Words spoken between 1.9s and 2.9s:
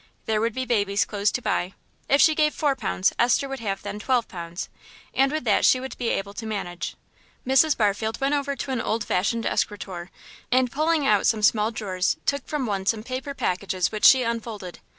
If she gave four